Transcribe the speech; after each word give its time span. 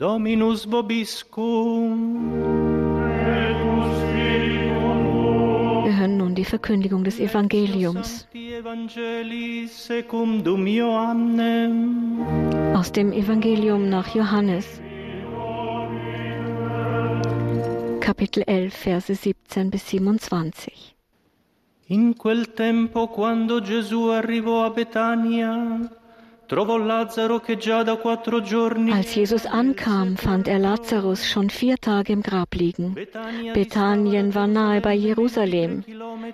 Dominus 0.00 0.64
vobiscum. 0.64 2.32
Wir 5.84 5.98
hören 5.98 6.16
nun 6.16 6.34
die 6.34 6.46
Verkündigung 6.46 7.04
des 7.04 7.20
Evangeliums. 7.20 8.26
Aus 12.74 12.92
dem 12.92 13.12
Evangelium 13.12 13.90
nach 13.90 14.14
Johannes, 14.14 14.80
Kapitel 18.00 18.42
11, 18.46 18.74
Verse 18.74 19.14
17 19.14 19.70
bis 19.70 19.86
27. 19.90 20.96
In 21.88 22.16
quel 22.16 22.46
tempo, 22.54 23.06
quando 23.08 23.60
Gesù 23.60 24.08
arrivò 24.08 24.64
a 24.64 24.70
Betania, 24.70 25.90
als 28.92 29.14
Jesus 29.14 29.46
ankam, 29.46 30.16
fand 30.16 30.48
er 30.48 30.58
Lazarus 30.58 31.28
schon 31.28 31.48
vier 31.48 31.76
Tage 31.76 32.12
im 32.12 32.22
Grab 32.22 32.54
liegen. 32.54 32.96
Bethanien 33.54 34.34
war 34.34 34.46
nahe 34.46 34.80
bei 34.80 34.94
Jerusalem, 34.94 35.84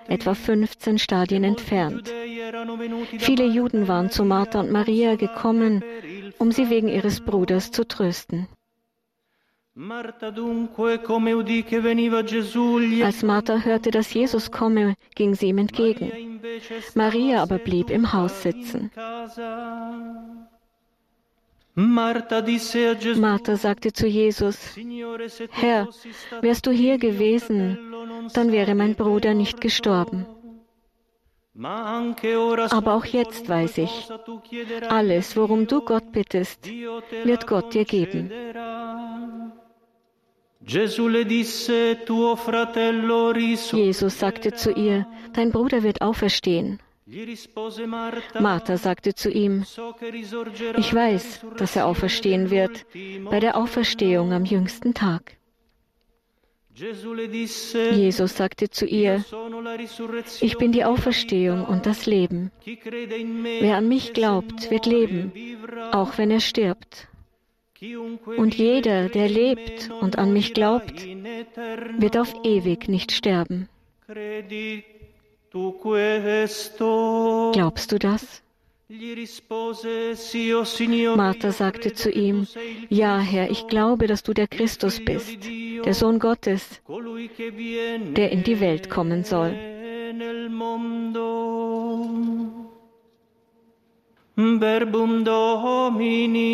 etwa 0.09 0.35
15 0.35 0.99
Stadien 0.99 1.45
entfernt. 1.45 2.11
Viele 3.19 3.45
Juden 3.47 3.89
waren 3.89 4.11
zu 4.11 4.25
Martha 4.25 4.61
und 4.61 4.71
Maria 4.71 5.17
gekommen, 5.17 5.85
um 6.39 6.51
sie 6.51 6.71
wegen 6.71 6.89
ihres 6.89 7.21
Bruders 7.21 7.71
zu 7.71 7.87
trösten. 7.87 8.49
Als 13.05 13.23
Martha 13.23 13.59
hörte, 13.59 13.91
dass 13.91 14.15
Jesus 14.15 14.51
komme, 14.51 14.95
ging 15.15 15.35
sie 15.35 15.49
ihm 15.49 15.59
entgegen. 15.59 16.41
Maria 16.95 17.43
aber 17.43 17.59
blieb 17.59 17.91
im 17.91 18.11
Haus 18.15 18.43
sitzen. 18.43 18.91
Martha 21.75 23.57
sagte 23.57 23.93
zu 23.93 24.07
Jesus, 24.07 24.75
Herr, 25.51 25.89
wärst 26.41 26.67
du 26.67 26.71
hier 26.71 26.97
gewesen, 26.97 27.77
dann 28.33 28.53
wäre 28.53 28.75
mein 28.75 28.95
Bruder 28.95 29.35
nicht 29.35 29.61
gestorben. 29.61 30.25
Aber 31.59 32.95
auch 32.95 33.05
jetzt 33.05 33.49
weiß 33.49 33.79
ich, 33.79 34.09
alles, 34.89 35.37
worum 35.37 35.67
du 35.67 35.81
Gott 35.83 36.13
bittest, 36.13 36.67
wird 37.25 37.47
Gott 37.47 37.75
dir 37.75 37.85
geben. 37.85 38.31
Jesus 43.73 44.19
sagte 44.19 44.53
zu 44.53 44.73
ihr, 44.73 45.07
dein 45.33 45.53
Bruder 45.53 45.83
wird 45.85 46.03
auferstehen. 46.03 46.81
Martha 48.41 48.77
sagte 48.77 49.15
zu 49.15 49.31
ihm, 49.31 49.65
ich 50.77 50.93
weiß, 50.93 51.47
dass 51.57 51.77
er 51.77 51.87
auferstehen 51.87 52.51
wird 52.51 52.85
bei 53.31 53.39
der 53.39 53.57
Auferstehung 53.57 54.33
am 54.33 54.45
jüngsten 54.45 54.93
Tag. 54.93 55.37
Jesus 56.75 58.37
sagte 58.37 58.69
zu 58.69 58.87
ihr, 58.87 59.25
ich 60.41 60.59
bin 60.59 60.73
die 60.73 60.85
Auferstehung 60.85 61.65
und 61.65 61.87
das 61.87 62.07
Leben. 62.07 62.51
Wer 62.65 63.77
an 63.77 63.89
mich 63.89 64.13
glaubt, 64.13 64.71
wird 64.71 64.85
leben, 64.85 65.33
auch 65.93 66.19
wenn 66.19 66.33
er 66.33 66.41
stirbt. 66.41 67.09
Und 67.81 68.55
jeder, 68.55 69.09
der 69.09 69.29
lebt 69.29 69.91
und 70.01 70.19
an 70.19 70.33
mich 70.33 70.55
glaubt, 70.55 71.07
wird 71.99 72.17
auf 72.17 72.35
ewig 72.45 72.89
nicht 72.89 73.13
sterben. 73.13 73.69
Glaubst 77.53 77.93
du 77.93 77.99
das? 77.99 78.43
Martha 81.17 81.51
sagte 81.51 81.93
zu 81.93 82.11
ihm, 82.11 82.47
Ja, 82.89 83.19
Herr, 83.19 83.51
ich 83.51 83.67
glaube, 83.67 84.07
dass 84.07 84.23
du 84.23 84.33
der 84.33 84.47
Christus 84.47 85.05
bist, 85.05 85.39
der 85.85 85.95
Sohn 85.95 86.21
Gottes, 86.21 86.81
der 86.89 88.31
in 88.31 88.45
die 88.45 88.61
Welt 88.61 88.89
kommen 88.89 89.25
soll. 89.25 89.55
Verbum 94.37 95.25
Domini. 95.25 96.47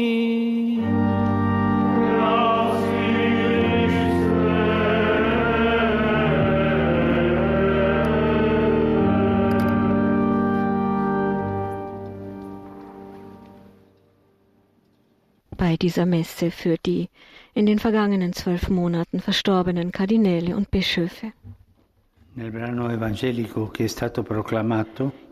Bei 15.62 15.77
dieser 15.77 16.06
Messe 16.06 16.50
für 16.50 16.77
die 16.84 17.09
in 17.55 17.67
den 17.67 17.78
vergangenen 17.78 18.33
zwölf 18.33 18.69
Monaten 18.69 19.21
verstorbenen 19.21 19.93
Kardinäle 19.93 20.56
und 20.56 20.73
Bischöfe. 20.73 21.33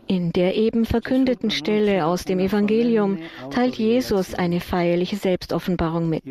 In 0.07 0.31
der 0.31 0.55
eben 0.55 0.85
verkündeten 0.85 1.51
Stelle 1.51 2.05
aus 2.05 2.23
dem 2.23 2.39
Evangelium 2.39 3.17
teilt 3.49 3.75
Jesus 3.75 4.33
eine 4.33 4.61
feierliche 4.61 5.17
Selbstoffenbarung 5.17 6.07
mit. 6.07 6.23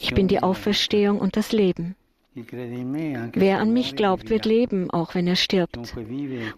Ich 0.00 0.14
bin 0.14 0.28
die 0.28 0.40
Auferstehung 0.44 1.18
und 1.18 1.36
das 1.36 1.50
Leben. 1.50 1.96
Wer 2.36 3.58
an 3.58 3.72
mich 3.72 3.96
glaubt, 3.96 4.30
wird 4.30 4.44
leben, 4.44 4.88
auch 4.90 5.16
wenn 5.16 5.26
er 5.26 5.36
stirbt. 5.36 5.96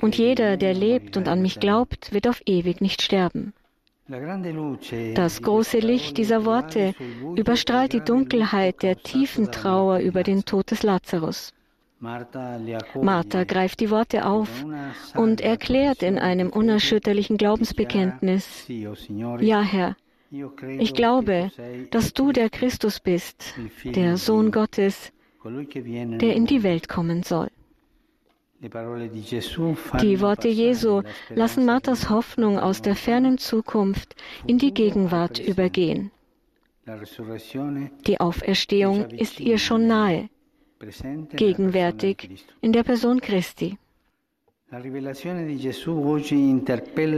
Und 0.02 0.18
jeder, 0.18 0.58
der 0.58 0.74
lebt 0.74 1.16
und 1.16 1.28
an 1.28 1.40
mich 1.40 1.60
glaubt, 1.60 2.12
wird 2.12 2.28
auf 2.28 2.42
ewig 2.44 2.82
nicht 2.82 3.00
sterben. 3.00 3.54
Das 5.14 5.42
große 5.42 5.78
Licht 5.78 6.16
dieser 6.16 6.44
Worte 6.44 6.94
überstrahlt 7.34 7.92
die 7.92 8.00
Dunkelheit 8.00 8.82
der 8.82 8.96
tiefen 8.96 9.50
Trauer 9.50 9.98
über 9.98 10.22
den 10.22 10.44
Tod 10.44 10.70
des 10.70 10.82
Lazarus. 10.84 11.52
Martha 11.98 13.44
greift 13.44 13.80
die 13.80 13.90
Worte 13.90 14.26
auf 14.26 14.64
und 15.14 15.40
erklärt 15.40 16.02
in 16.02 16.18
einem 16.18 16.50
unerschütterlichen 16.50 17.36
Glaubensbekenntnis, 17.36 18.66
Ja, 18.68 19.62
Herr, 19.62 19.96
ich 20.78 20.94
glaube, 20.94 21.50
dass 21.90 22.12
du 22.12 22.32
der 22.32 22.50
Christus 22.50 23.00
bist, 23.00 23.54
der 23.84 24.18
Sohn 24.18 24.52
Gottes, 24.52 25.12
der 25.44 26.34
in 26.36 26.46
die 26.46 26.62
Welt 26.62 26.88
kommen 26.88 27.22
soll. 27.22 27.48
Die 28.60 30.20
Worte 30.20 30.48
Jesu 30.48 31.02
lassen 31.34 31.66
Marthas 31.66 32.08
Hoffnung 32.08 32.58
aus 32.58 32.80
der 32.80 32.96
fernen 32.96 33.38
Zukunft 33.38 34.16
in 34.46 34.58
die 34.58 34.72
Gegenwart 34.72 35.38
übergehen. 35.38 36.10
Die 38.06 38.20
Auferstehung 38.20 39.10
ist 39.10 39.40
ihr 39.40 39.58
schon 39.58 39.86
nahe, 39.86 40.30
gegenwärtig 41.32 42.44
in 42.60 42.72
der 42.72 42.84
Person 42.84 43.20
Christi. 43.20 43.78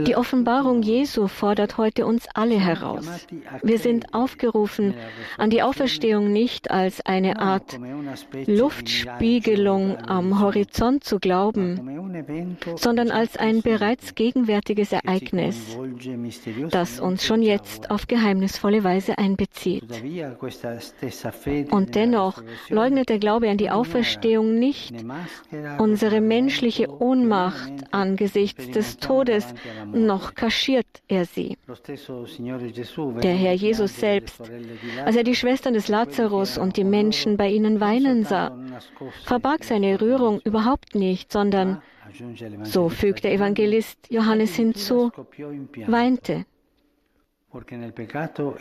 Die 0.05 0.15
Offenbarung 0.15 0.83
Jesu 0.83 1.27
fordert 1.27 1.79
heute 1.79 2.05
uns 2.05 2.27
alle 2.35 2.59
heraus. 2.59 3.25
Wir 3.63 3.79
sind 3.79 4.13
aufgerufen, 4.13 4.93
an 5.35 5.49
die 5.49 5.63
Auferstehung 5.63 6.31
nicht 6.31 6.69
als 6.69 7.03
eine 7.07 7.39
Art 7.39 7.79
Luftspiegelung 8.45 9.97
am 9.97 10.39
Horizont 10.39 11.03
zu 11.03 11.17
glauben, 11.17 12.23
sondern 12.75 13.09
als 13.09 13.35
ein 13.35 13.63
bereits 13.63 14.13
gegenwärtiges 14.13 14.91
Ereignis, 14.91 15.75
das 16.69 16.99
uns 16.99 17.25
schon 17.25 17.41
jetzt 17.41 17.89
auf 17.89 18.05
geheimnisvolle 18.05 18.83
Weise 18.83 19.17
einbezieht. 19.17 19.85
Und 21.71 21.95
dennoch 21.95 22.43
leugnet 22.69 23.09
der 23.09 23.17
Glaube 23.17 23.49
an 23.49 23.57
die 23.57 23.71
Auferstehung 23.71 24.59
nicht 24.59 24.93
unsere 25.79 26.21
menschliche 26.21 27.01
Ohnmacht 27.01 27.38
Ohnmacht 27.39 27.93
angesichts 27.93 28.69
des 28.71 28.97
Todes, 28.97 29.53
noch 29.91 30.35
kaschiert 30.35 30.87
er 31.07 31.25
sie. 31.25 31.57
Der 33.21 33.35
Herr 33.35 33.53
Jesus 33.53 33.99
selbst, 33.99 34.41
als 35.05 35.15
er 35.15 35.23
die 35.23 35.35
Schwestern 35.35 35.73
des 35.73 35.87
Lazarus 35.87 36.57
und 36.57 36.77
die 36.77 36.83
Menschen 36.83 37.37
bei 37.37 37.49
ihnen 37.49 37.79
weinen 37.79 38.23
sah, 38.25 38.57
verbarg 39.25 39.63
seine 39.63 39.99
Rührung 40.01 40.41
überhaupt 40.43 40.95
nicht, 40.95 41.31
sondern, 41.31 41.81
so 42.63 42.89
fügt 42.89 43.23
der 43.23 43.33
Evangelist 43.33 43.99
Johannes 44.09 44.55
hinzu, 44.55 45.11
weinte. 45.87 46.45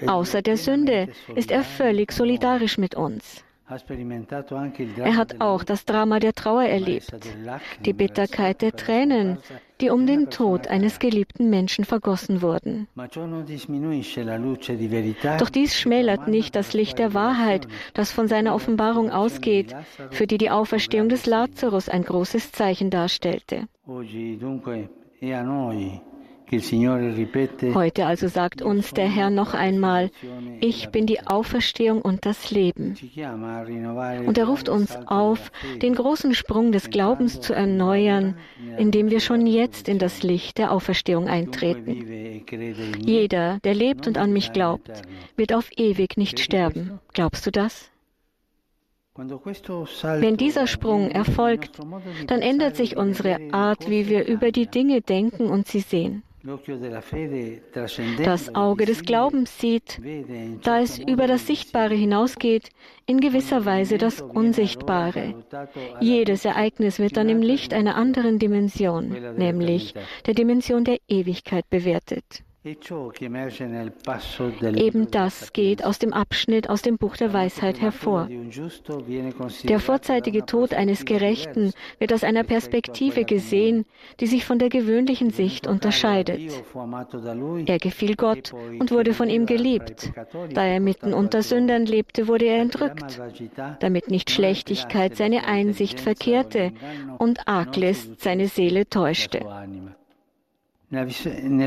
Außer 0.06 0.42
der 0.42 0.56
Sünde 0.56 1.08
ist 1.34 1.50
er 1.50 1.62
völlig 1.62 2.12
solidarisch 2.12 2.78
mit 2.78 2.94
uns. 2.94 3.44
Er 3.70 5.16
hat 5.16 5.40
auch 5.40 5.62
das 5.62 5.84
Drama 5.84 6.20
der 6.20 6.32
Trauer 6.32 6.64
erlebt, 6.64 7.12
die 7.84 7.92
Bitterkeit 7.92 8.62
der 8.62 8.72
Tränen, 8.72 9.38
die 9.80 9.90
um 9.90 10.06
den 10.06 10.30
Tod 10.30 10.68
eines 10.68 10.98
geliebten 10.98 11.50
Menschen 11.50 11.84
vergossen 11.84 12.40
wurden. 12.40 12.88
Doch 15.38 15.50
dies 15.50 15.78
schmälert 15.78 16.28
nicht 16.28 16.56
das 16.56 16.72
Licht 16.72 16.98
der 16.98 17.12
Wahrheit, 17.12 17.68
das 17.92 18.10
von 18.10 18.26
seiner 18.26 18.54
Offenbarung 18.54 19.10
ausgeht, 19.10 19.76
für 20.10 20.26
die 20.26 20.38
die 20.38 20.50
Auferstehung 20.50 21.10
des 21.10 21.26
Lazarus 21.26 21.90
ein 21.90 22.04
großes 22.04 22.52
Zeichen 22.52 22.88
darstellte. 22.88 23.68
Heute 26.50 28.06
also 28.06 28.28
sagt 28.28 28.62
uns 28.62 28.94
der 28.94 29.08
Herr 29.08 29.28
noch 29.28 29.52
einmal, 29.52 30.10
ich 30.60 30.88
bin 30.88 31.04
die 31.06 31.26
Auferstehung 31.26 32.00
und 32.00 32.24
das 32.24 32.50
Leben. 32.50 32.94
Und 34.26 34.38
er 34.38 34.46
ruft 34.46 34.70
uns 34.70 34.96
auf, 35.06 35.52
den 35.82 35.94
großen 35.94 36.34
Sprung 36.34 36.72
des 36.72 36.88
Glaubens 36.88 37.40
zu 37.40 37.52
erneuern, 37.52 38.36
indem 38.78 39.10
wir 39.10 39.20
schon 39.20 39.46
jetzt 39.46 39.88
in 39.88 39.98
das 39.98 40.22
Licht 40.22 40.56
der 40.56 40.72
Auferstehung 40.72 41.28
eintreten. 41.28 42.44
Jeder, 42.98 43.58
der 43.64 43.74
lebt 43.74 44.06
und 44.06 44.16
an 44.16 44.32
mich 44.32 44.52
glaubt, 44.52 45.02
wird 45.36 45.52
auf 45.52 45.70
ewig 45.76 46.16
nicht 46.16 46.40
sterben. 46.40 46.98
Glaubst 47.12 47.46
du 47.46 47.50
das? 47.50 47.90
Wenn 49.16 50.36
dieser 50.36 50.66
Sprung 50.68 51.10
erfolgt, 51.10 51.78
dann 52.28 52.40
ändert 52.40 52.76
sich 52.76 52.96
unsere 52.96 53.52
Art, 53.52 53.90
wie 53.90 54.08
wir 54.08 54.26
über 54.26 54.52
die 54.52 54.68
Dinge 54.68 55.00
denken 55.00 55.46
und 55.46 55.66
sie 55.66 55.80
sehen. 55.80 56.22
Das 58.24 58.54
Auge 58.54 58.86
des 58.86 59.02
Glaubens 59.02 59.58
sieht, 59.58 60.00
da 60.62 60.80
es 60.80 60.98
über 60.98 61.26
das 61.26 61.46
Sichtbare 61.46 61.94
hinausgeht, 61.94 62.70
in 63.06 63.20
gewisser 63.20 63.64
Weise 63.64 63.98
das 63.98 64.22
Unsichtbare. 64.22 65.34
Jedes 66.00 66.44
Ereignis 66.44 66.98
wird 66.98 67.16
dann 67.16 67.28
im 67.28 67.42
Licht 67.42 67.74
einer 67.74 67.96
anderen 67.96 68.38
Dimension, 68.38 69.36
nämlich 69.36 69.94
der 70.26 70.34
Dimension 70.34 70.84
der 70.84 70.98
Ewigkeit 71.08 71.68
bewertet. 71.68 72.42
Eben 74.74 75.10
das 75.12 75.52
geht 75.52 75.84
aus 75.84 75.98
dem 76.00 76.12
Abschnitt 76.12 76.68
aus 76.68 76.82
dem 76.82 76.98
Buch 76.98 77.16
der 77.16 77.32
Weisheit 77.32 77.80
hervor. 77.80 78.28
Der 79.62 79.78
vorzeitige 79.78 80.44
Tod 80.44 80.74
eines 80.74 81.04
Gerechten 81.04 81.72
wird 82.00 82.12
aus 82.12 82.24
einer 82.24 82.42
Perspektive 82.42 83.24
gesehen, 83.24 83.84
die 84.18 84.26
sich 84.26 84.44
von 84.44 84.58
der 84.58 84.70
gewöhnlichen 84.70 85.30
Sicht 85.30 85.68
unterscheidet. 85.68 86.40
Er 87.66 87.78
gefiel 87.78 88.16
Gott 88.16 88.52
und 88.52 88.90
wurde 88.90 89.14
von 89.14 89.30
ihm 89.30 89.46
geliebt. 89.46 90.12
Da 90.52 90.64
er 90.64 90.80
mitten 90.80 91.14
unter 91.14 91.44
Sündern 91.44 91.86
lebte, 91.86 92.26
wurde 92.26 92.46
er 92.46 92.60
entrückt, 92.60 93.20
damit 93.78 94.10
nicht 94.10 94.30
Schlechtigkeit 94.32 95.16
seine 95.16 95.46
Einsicht 95.46 96.00
verkehrte 96.00 96.72
und 97.18 97.46
Arglist 97.46 98.20
seine 98.20 98.48
Seele 98.48 98.88
täuschte. 98.88 99.46
In 100.90 101.58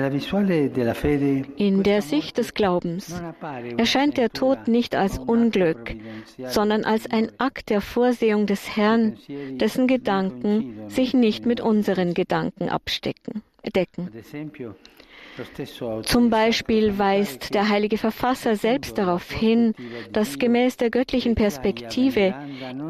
der 1.84 2.02
Sicht 2.02 2.38
des 2.40 2.56
Glaubens 2.56 3.22
erscheint 3.78 4.18
der 4.18 4.32
Tod 4.32 4.68
nicht 4.68 4.96
als 4.96 5.20
Unglück, 5.20 5.96
sondern 6.48 6.84
als 6.86 7.06
ein 7.12 7.32
Akt 7.38 7.70
der 7.70 7.82
Vorsehung 7.82 8.48
des 8.48 8.76
Herrn, 8.76 9.18
dessen 9.58 9.86
Gedanken 9.86 10.90
sich 10.90 11.14
nicht 11.14 11.46
mit 11.46 11.62
unseren 11.62 12.16
Gedanken 12.16 12.70
abstecken, 12.70 13.44
decken. 13.76 14.10
Zum 16.04 16.30
Beispiel 16.32 16.98
weist 16.98 17.54
der 17.54 17.70
heilige 17.70 18.00
Verfasser 18.00 18.56
selbst 18.56 18.98
darauf 18.98 19.32
hin, 19.32 19.76
dass 20.12 20.40
gemäß 20.40 20.78
der 20.78 20.90
göttlichen 20.90 21.36
Perspektive 21.36 22.34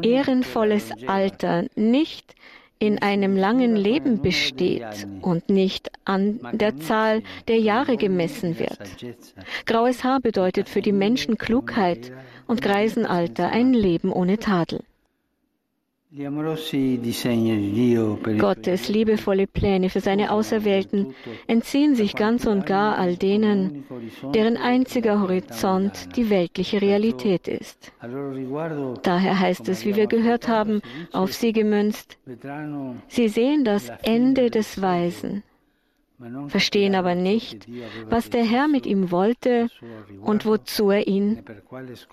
ehrenvolles 0.02 0.92
Alter 1.06 1.66
nicht 1.76 2.34
in 2.82 3.00
einem 3.00 3.36
langen 3.36 3.76
Leben 3.76 4.22
besteht 4.22 5.06
und 5.20 5.48
nicht 5.48 5.92
an 6.04 6.40
der 6.52 6.76
Zahl 6.78 7.22
der 7.46 7.60
Jahre 7.60 7.96
gemessen 7.96 8.58
wird. 8.58 8.76
Graues 9.66 10.02
Haar 10.02 10.18
bedeutet 10.18 10.68
für 10.68 10.82
die 10.82 10.90
Menschen 10.90 11.38
Klugheit 11.38 12.10
und 12.48 12.60
Greisenalter 12.60 13.50
ein 13.50 13.72
Leben 13.72 14.10
ohne 14.10 14.38
Tadel. 14.38 14.80
Gottes 18.38 18.88
liebevolle 18.90 19.46
Pläne 19.46 19.88
für 19.88 20.00
seine 20.00 20.30
Auserwählten 20.30 21.14
entziehen 21.46 21.94
sich 21.94 22.14
ganz 22.14 22.44
und 22.44 22.66
gar 22.66 22.98
all 22.98 23.16
denen, 23.16 23.84
deren 24.34 24.58
einziger 24.58 25.20
Horizont 25.20 26.14
die 26.14 26.28
weltliche 26.28 26.82
Realität 26.82 27.48
ist. 27.48 27.92
Daher 29.02 29.40
heißt 29.40 29.66
es, 29.70 29.86
wie 29.86 29.96
wir 29.96 30.06
gehört 30.06 30.48
haben, 30.48 30.82
auf 31.12 31.32
sie 31.32 31.54
gemünzt, 31.54 32.18
sie 33.08 33.28
sehen 33.28 33.64
das 33.64 33.90
Ende 34.02 34.50
des 34.50 34.82
Weisen, 34.82 35.42
verstehen 36.48 36.94
aber 36.94 37.14
nicht, 37.14 37.66
was 38.10 38.28
der 38.28 38.44
Herr 38.44 38.68
mit 38.68 38.84
ihm 38.84 39.10
wollte 39.10 39.68
und 40.20 40.44
wozu 40.44 40.90
er 40.90 41.06
ihn 41.06 41.42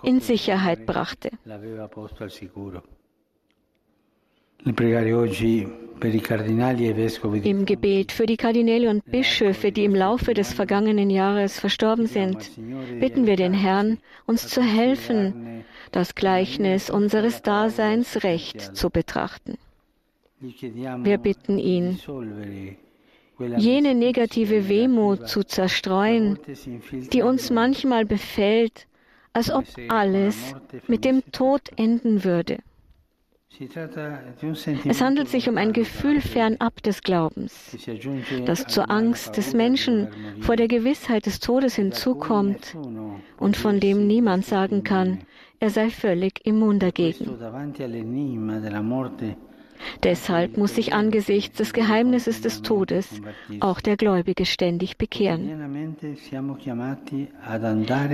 in 0.02 0.20
Sicherheit 0.20 0.86
brachte. 0.86 1.32
Im 4.64 4.74
Gebet 7.64 8.12
für 8.12 8.26
die 8.26 8.36
Kardinäle 8.36 8.90
und 8.90 9.10
Bischöfe, 9.10 9.72
die 9.72 9.84
im 9.84 9.94
Laufe 9.94 10.34
des 10.34 10.52
vergangenen 10.52 11.08
Jahres 11.08 11.58
verstorben 11.58 12.06
sind, 12.06 12.50
bitten 13.00 13.26
wir 13.26 13.36
den 13.36 13.54
Herrn, 13.54 13.98
uns 14.26 14.48
zu 14.48 14.62
helfen, 14.62 15.64
das 15.92 16.14
Gleichnis 16.14 16.90
unseres 16.90 17.42
Daseins 17.42 18.22
recht 18.22 18.76
zu 18.76 18.90
betrachten. 18.90 19.56
Wir 20.40 21.18
bitten 21.18 21.58
ihn, 21.58 21.98
jene 23.56 23.94
negative 23.94 24.68
Wehmut 24.68 25.28
zu 25.28 25.44
zerstreuen, 25.44 26.38
die 27.12 27.22
uns 27.22 27.50
manchmal 27.50 28.04
befällt, 28.04 28.86
als 29.32 29.50
ob 29.50 29.64
alles 29.88 30.54
mit 30.86 31.04
dem 31.04 31.22
Tod 31.32 31.62
enden 31.76 32.24
würde. 32.24 32.58
Es 34.84 35.00
handelt 35.00 35.28
sich 35.28 35.48
um 35.48 35.58
ein 35.58 35.72
Gefühl 35.72 36.20
fernab 36.20 36.82
des 36.82 37.02
Glaubens, 37.02 37.76
das 38.46 38.66
zur 38.66 38.90
Angst 38.90 39.36
des 39.36 39.52
Menschen 39.54 40.08
vor 40.40 40.56
der 40.56 40.68
Gewissheit 40.68 41.26
des 41.26 41.40
Todes 41.40 41.74
hinzukommt 41.74 42.76
und 43.38 43.56
von 43.56 43.80
dem 43.80 44.06
niemand 44.06 44.46
sagen 44.46 44.82
kann, 44.82 45.20
er 45.58 45.70
sei 45.70 45.90
völlig 45.90 46.46
immun 46.46 46.78
dagegen. 46.78 47.36
Deshalb 50.02 50.56
muss 50.56 50.74
sich 50.74 50.92
angesichts 50.92 51.58
des 51.58 51.72
Geheimnisses 51.72 52.40
des 52.40 52.62
Todes 52.62 53.20
auch 53.60 53.80
der 53.80 53.96
Gläubige 53.96 54.46
ständig 54.46 54.96
bekehren. 54.96 55.96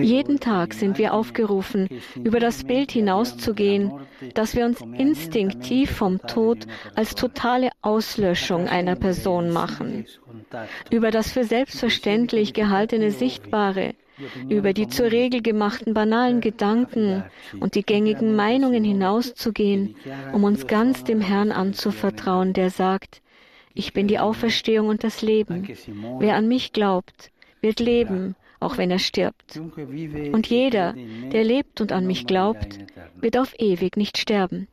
Jeden 0.02 0.40
Tag 0.40 0.74
sind 0.74 0.98
wir 0.98 1.14
aufgerufen, 1.14 1.88
über 2.22 2.40
das 2.40 2.64
Bild 2.64 2.92
hinauszugehen, 2.92 3.92
dass 4.34 4.56
wir 4.56 4.64
uns 4.64 4.80
instinktiv 4.80 5.90
vom 5.90 6.20
Tod 6.22 6.66
als 6.94 7.14
totale 7.14 7.70
Auslöschung 7.82 8.68
einer 8.68 8.96
Person 8.96 9.50
machen, 9.50 10.06
über 10.90 11.10
das 11.10 11.32
für 11.32 11.44
selbstverständlich 11.44 12.52
gehaltene 12.52 13.10
Sichtbare, 13.10 13.94
über 14.48 14.72
die 14.72 14.88
zur 14.88 15.10
Regel 15.12 15.42
gemachten 15.42 15.94
banalen 15.94 16.40
Gedanken 16.40 17.24
und 17.60 17.74
die 17.74 17.82
gängigen 17.82 18.34
Meinungen 18.36 18.84
hinauszugehen, 18.84 19.96
um 20.32 20.44
uns 20.44 20.66
ganz 20.66 21.04
dem 21.04 21.20
Herrn 21.20 21.52
anzuvertrauen, 21.52 22.52
der 22.52 22.70
sagt, 22.70 23.22
ich 23.74 23.92
bin 23.92 24.08
die 24.08 24.18
Auferstehung 24.18 24.88
und 24.88 25.04
das 25.04 25.22
Leben. 25.22 25.68
Wer 26.18 26.36
an 26.36 26.48
mich 26.48 26.72
glaubt, 26.72 27.30
wird 27.60 27.80
leben, 27.80 28.34
auch 28.58 28.78
wenn 28.78 28.90
er 28.90 28.98
stirbt. 28.98 29.60
Und 30.32 30.46
jeder, 30.46 30.94
der 31.32 31.44
lebt 31.44 31.80
und 31.80 31.92
an 31.92 32.06
mich 32.06 32.26
glaubt, 32.26 32.78
wird 33.20 33.36
auf 33.36 33.54
ewig 33.58 33.96
nicht 33.96 34.16
sterben. 34.18 34.66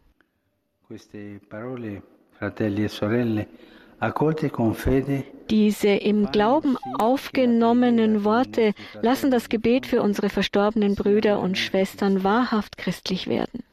E 4.04 5.24
diese 5.50 5.90
im 5.90 6.32
Glauben 6.32 6.78
aufgenommenen 7.00 8.24
Worte 8.24 8.74
lassen 9.02 9.32
das 9.32 9.50
Gebet 9.50 9.86
für 9.86 10.02
unsere 10.02 10.30
verstorbenen 10.30 10.96
Brüder 10.96 11.40
und 11.40 11.58
Schwestern 11.58 12.24
wahrhaft 12.24 12.78
christlich 12.78 13.28
werden. 13.28 13.64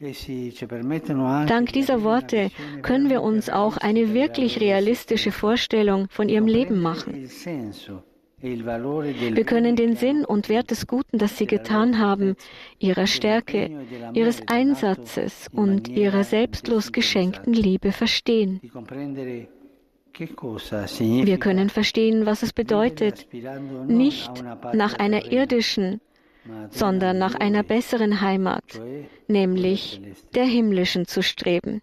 Dank 0.00 1.72
dieser 1.72 2.02
Worte 2.02 2.50
können 2.82 3.10
wir 3.10 3.22
uns 3.22 3.48
auch 3.50 3.76
eine 3.76 4.12
wirklich 4.12 4.60
realistische 4.60 5.32
Vorstellung 5.32 6.08
von 6.10 6.28
ihrem 6.28 6.46
Leben 6.46 6.80
machen. 6.80 7.28
Wir 8.44 9.44
können 9.44 9.74
den 9.74 9.96
Sinn 9.96 10.22
und 10.24 10.50
Wert 10.50 10.70
des 10.70 10.86
Guten, 10.86 11.16
das 11.16 11.38
sie 11.38 11.46
getan 11.46 11.98
haben, 11.98 12.36
ihrer 12.78 13.06
Stärke, 13.06 13.70
ihres 14.12 14.42
Einsatzes 14.48 15.48
und 15.50 15.88
ihrer 15.88 16.24
selbstlos 16.24 16.92
geschenkten 16.92 17.54
Liebe 17.54 17.90
verstehen. 17.90 18.60
Wir 21.00 21.38
können 21.38 21.70
verstehen, 21.70 22.26
was 22.26 22.42
es 22.42 22.52
bedeutet, 22.52 23.26
nicht 23.86 24.44
nach 24.74 24.98
einer 24.98 25.32
irdischen, 25.32 26.02
sondern 26.68 27.16
nach 27.16 27.36
einer 27.36 27.62
besseren 27.62 28.20
Heimat, 28.20 28.78
nämlich 29.26 30.02
der 30.34 30.44
himmlischen 30.44 31.06
zu 31.06 31.22
streben 31.22 31.80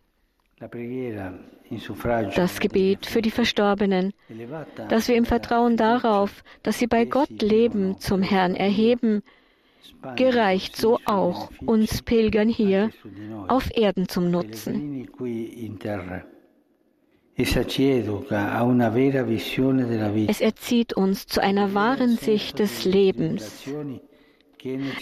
das 2.36 2.60
Gebet 2.60 3.06
für 3.06 3.22
die 3.22 3.32
Verstorbenen, 3.32 4.14
dass 4.90 5.08
wir 5.08 5.16
im 5.16 5.26
Vertrauen 5.26 5.78
darauf, 5.78 6.44
dass 6.64 6.80
sie 6.80 6.88
bei 6.88 7.06
Gott 7.06 7.42
leben, 7.42 8.00
zum 8.00 8.22
Herrn 8.22 8.56
erheben, 8.56 9.24
gereicht 10.16 10.76
so 10.76 11.00
auch 11.06 11.50
uns 11.66 12.02
Pilgern 12.02 12.50
hier 12.50 12.92
auf 13.48 13.70
Erden 13.76 14.08
zum 14.08 14.32
Nutzen. 14.32 15.08
Es 17.38 17.56
erzieht 20.42 20.94
uns 20.94 21.28
zu 21.28 21.42
einer 21.42 21.74
wahren 21.74 22.18
Sicht 22.18 22.60
des 22.60 22.86
Lebens. 22.86 23.64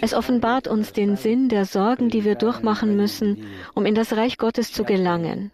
Es 0.01 0.13
offenbart 0.13 0.67
uns 0.67 0.93
den 0.93 1.15
Sinn 1.15 1.49
der 1.49 1.65
Sorgen, 1.65 2.09
die 2.09 2.23
wir 2.23 2.35
durchmachen 2.35 2.95
müssen, 2.95 3.45
um 3.73 3.85
in 3.85 3.95
das 3.95 4.15
Reich 4.15 4.37
Gottes 4.37 4.71
zu 4.71 4.83
gelangen. 4.83 5.51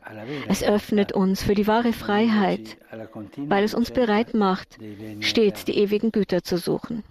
Es 0.47 0.63
öffnet 0.63 1.12
uns 1.12 1.43
für 1.43 1.55
die 1.55 1.67
wahre 1.67 1.93
Freiheit, 1.93 2.77
weil 3.38 3.63
es 3.63 3.74
uns 3.74 3.91
bereit 3.91 4.33
macht, 4.33 4.77
stets 5.19 5.65
die 5.65 5.77
ewigen 5.77 6.12
Güter 6.12 6.43
zu 6.43 6.57
suchen. 6.57 7.03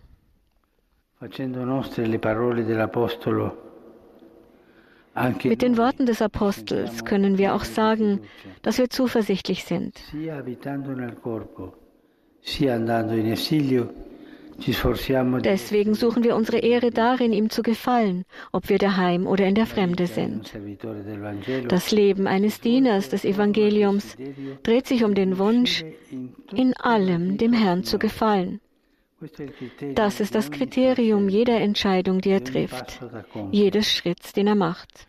Mit 5.44 5.62
den 5.62 5.76
Worten 5.76 6.06
des 6.06 6.20
Apostels 6.20 7.04
können 7.04 7.38
wir 7.38 7.54
auch 7.54 7.64
sagen, 7.64 8.20
dass 8.62 8.78
wir 8.78 8.90
zuversichtlich 8.90 9.64
sind. 9.64 10.00
Deswegen 14.58 15.94
suchen 15.94 16.24
wir 16.24 16.36
unsere 16.36 16.58
Ehre 16.58 16.90
darin, 16.90 17.32
ihm 17.32 17.50
zu 17.50 17.62
gefallen, 17.62 18.24
ob 18.52 18.68
wir 18.68 18.78
daheim 18.78 19.26
oder 19.26 19.46
in 19.46 19.54
der 19.54 19.66
Fremde 19.66 20.06
sind. 20.06 20.52
Das 21.68 21.90
Leben 21.90 22.26
eines 22.26 22.60
Dieners 22.60 23.08
des 23.08 23.24
Evangeliums 23.24 24.16
dreht 24.62 24.86
sich 24.86 25.04
um 25.04 25.14
den 25.14 25.38
Wunsch, 25.38 25.84
in 26.54 26.74
allem 26.76 27.36
dem 27.36 27.52
Herrn 27.52 27.84
zu 27.84 27.98
gefallen. 27.98 28.60
Das 29.94 30.20
ist 30.20 30.34
das 30.34 30.50
Kriterium 30.50 31.28
jeder 31.28 31.60
Entscheidung, 31.60 32.20
die 32.20 32.30
er 32.30 32.44
trifft, 32.44 33.00
jedes 33.50 33.90
Schritts, 33.90 34.32
den 34.32 34.46
er 34.48 34.54
macht. 34.54 35.06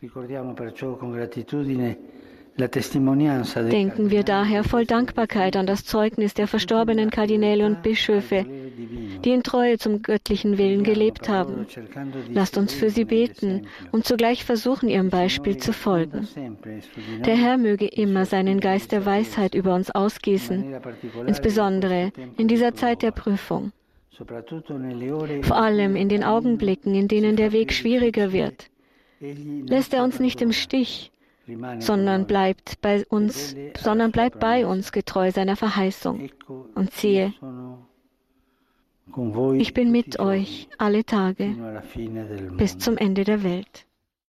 Denken 2.58 4.12
wir 4.12 4.24
daher 4.24 4.64
voll 4.64 4.86
Dankbarkeit 4.86 5.58
an 5.58 5.66
das 5.66 5.84
Zeugnis 5.84 6.34
der 6.34 6.48
verstorbenen 6.48 7.10
Kardinäle 7.10 7.66
und 7.66 7.84
Bischöfe, 7.84 8.46
die 9.26 9.32
in 9.32 9.44
Treue 9.44 9.78
zum 9.78 10.02
göttlichen 10.02 10.58
Willen 10.58 10.84
gelebt 10.84 11.28
haben. 11.28 11.68
Lasst 12.32 12.58
uns 12.58 12.74
für 12.74 12.90
sie 12.90 13.04
beten 13.04 13.68
und 13.92 14.06
zugleich 14.06 14.46
versuchen, 14.46 14.88
ihrem 14.88 15.10
Beispiel 15.10 15.58
zu 15.58 15.74
folgen. 15.74 16.30
Der 17.26 17.36
Herr 17.36 17.58
möge 17.58 17.88
immer 17.88 18.26
seinen 18.26 18.62
Geist 18.62 18.94
der 18.94 19.06
Weisheit 19.06 19.54
über 19.54 19.76
uns 19.76 19.92
ausgießen, 19.92 20.76
insbesondere 21.28 22.14
in 22.38 22.48
dieser 22.48 22.74
Zeit 22.74 23.02
der 23.02 23.12
Prüfung. 23.12 23.74
Vor 25.42 25.58
allem 25.58 25.98
in 25.98 26.08
den 26.08 26.24
Augenblicken, 26.24 26.96
in 26.96 27.10
denen 27.10 27.36
der 27.36 27.52
Weg 27.52 27.74
schwieriger 27.74 28.32
wird, 28.32 28.70
lässt 29.20 29.94
er 29.94 30.06
uns 30.06 30.22
nicht 30.22 30.42
im 30.42 30.54
Stich, 30.54 31.12
sondern 31.80 32.26
bleibt 32.28 32.82
bei 32.82 33.06
uns, 33.08 33.56
sondern 33.78 34.12
bleibt 34.12 34.40
bei 34.40 34.66
uns 34.66 34.92
getreu 34.92 35.32
seiner 35.32 35.56
Verheißung. 35.56 36.30
Und 36.76 36.92
siehe, 36.94 37.34
ich 39.58 39.74
bin 39.74 39.92
mit 39.92 40.20
euch 40.20 40.68
alle 40.78 41.06
Tage 41.06 41.56
bis 42.58 42.78
zum 42.78 42.98
Ende 42.98 43.24
der 43.24 43.44
Welt. 43.44 43.86